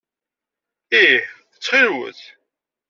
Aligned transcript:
Ih 1.01 1.21
ttxil-wet. 1.53 2.21